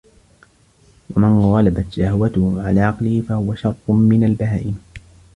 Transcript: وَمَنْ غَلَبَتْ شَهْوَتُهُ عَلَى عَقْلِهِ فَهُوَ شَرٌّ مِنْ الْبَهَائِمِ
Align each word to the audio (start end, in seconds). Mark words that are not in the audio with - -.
وَمَنْ 1.09 1.39
غَلَبَتْ 1.39 1.85
شَهْوَتُهُ 1.93 2.61
عَلَى 2.63 2.81
عَقْلِهِ 2.81 3.21
فَهُوَ 3.21 3.55
شَرٌّ 3.55 3.73
مِنْ 3.89 4.23
الْبَهَائِمِ 4.23 4.77